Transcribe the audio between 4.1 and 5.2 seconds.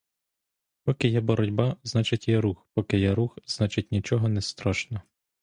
не страшно.